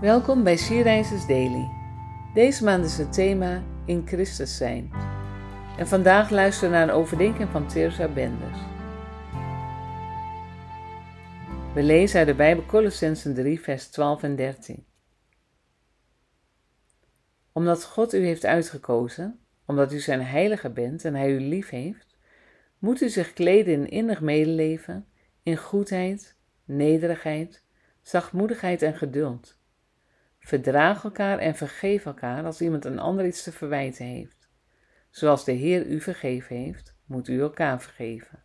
[0.00, 1.68] Welkom bij Sierreizers Daily.
[2.34, 4.90] Deze maand is het thema In Christus zijn.
[5.78, 8.58] En vandaag luisteren we naar een overdenking van Teresa Benders.
[11.74, 14.86] We lezen uit de Bijbel Colossensen 3 vers 12 en 13.
[17.52, 22.16] Omdat God u heeft uitgekozen, omdat u zijn heilige bent en hij u lief heeft,
[22.78, 25.06] moet u zich kleden in innig medeleven,
[25.42, 27.64] in goedheid, nederigheid,
[28.02, 29.57] zachtmoedigheid en geduld.
[30.48, 34.48] Verdraag elkaar en vergeef elkaar als iemand een ander iets te verwijten heeft.
[35.10, 38.42] Zoals de Heer u vergeven heeft, moet u elkaar vergeven.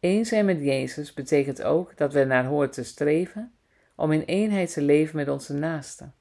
[0.00, 3.54] Eén zijn met Jezus betekent ook dat we naar horen te streven
[3.96, 6.14] om in eenheid te leven met onze naasten.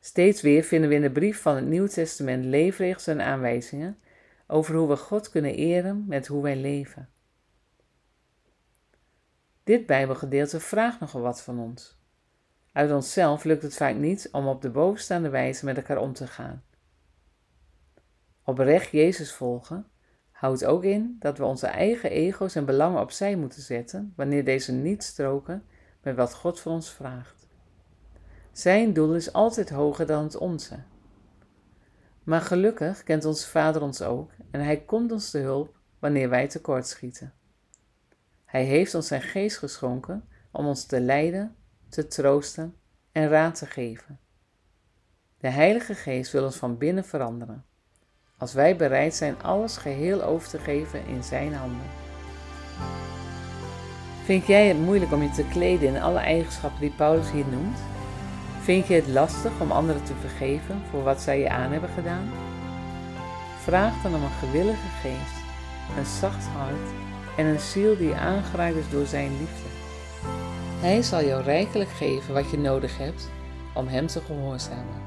[0.00, 3.98] Steeds weer vinden we in de brief van het Nieuw Testament leefregels en aanwijzingen
[4.46, 7.08] over hoe we God kunnen eren met hoe wij leven.
[9.64, 12.02] Dit Bijbelgedeelte vraagt nogal wat van ons.
[12.74, 16.26] Uit onszelf lukt het vaak niet om op de bovenstaande wijze met elkaar om te
[16.26, 16.62] gaan.
[18.44, 19.86] Oprecht Jezus volgen
[20.30, 24.72] houdt ook in dat we onze eigen ego's en belangen opzij moeten zetten wanneer deze
[24.72, 25.64] niet stroken
[26.02, 27.48] met wat God voor ons vraagt.
[28.52, 30.78] Zijn doel is altijd hoger dan het onze.
[32.22, 36.48] Maar gelukkig kent onze Vader ons ook en Hij komt ons te hulp wanneer wij
[36.48, 37.32] tekortschieten.
[38.44, 41.56] Hij heeft ons zijn geest geschonken om ons te leiden
[41.94, 42.74] te troosten
[43.12, 44.18] en raad te geven.
[45.38, 47.64] De Heilige Geest wil ons van binnen veranderen,
[48.38, 51.86] als wij bereid zijn alles geheel over te geven in Zijn handen.
[54.24, 57.78] Vind jij het moeilijk om je te kleden in alle eigenschappen die Paulus hier noemt?
[58.60, 62.30] Vind je het lastig om anderen te vergeven voor wat zij je aan hebben gedaan?
[63.58, 65.44] Vraag dan om een gewillige geest,
[65.98, 66.90] een zacht hart
[67.36, 69.68] en een ziel die aangeraakt is door Zijn liefde.
[70.80, 73.30] Hij zal jou rijkelijk geven wat je nodig hebt
[73.74, 75.02] om Hem te gehoorzamen.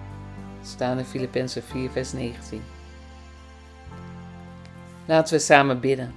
[0.62, 2.62] Staan in Filippenzen 4, vers 19.
[5.06, 6.14] Laten we samen bidden.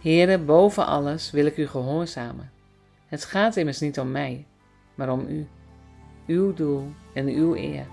[0.00, 2.50] Heere, boven alles wil ik u gehoorzamen.
[3.06, 4.46] Het gaat immers niet om mij,
[4.94, 5.46] maar om u,
[6.26, 7.86] uw doel en uw eer.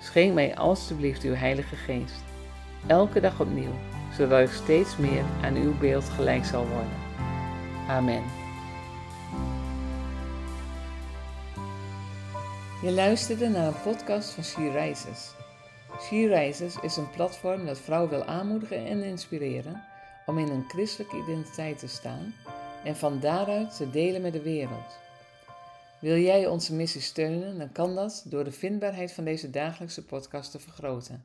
[0.00, 2.24] Schenk mij alstublieft uw Heilige Geest,
[2.86, 3.74] elke dag opnieuw,
[4.16, 6.96] zodat ik steeds meer aan uw beeld gelijk zal worden.
[7.88, 8.41] Amen.
[12.82, 15.34] Je luisterde naar een podcast van She Rises.
[16.00, 19.84] She Rises is een platform dat vrouwen wil aanmoedigen en inspireren
[20.26, 22.34] om in een christelijke identiteit te staan
[22.84, 24.98] en van daaruit te delen met de wereld.
[26.00, 30.50] Wil jij onze missie steunen, dan kan dat door de vindbaarheid van deze dagelijkse podcast
[30.50, 31.24] te vergroten.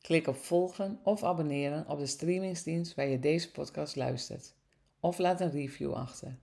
[0.00, 4.54] Klik op volgen of abonneren op de streamingsdienst waar je deze podcast luistert.
[5.00, 6.38] Of laat een review achter.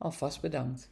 [0.00, 0.88] Alvast bedankt.